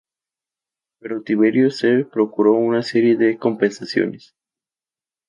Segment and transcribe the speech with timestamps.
[0.97, 4.33] Pero Tiberio se procuró una serie de compensaciones.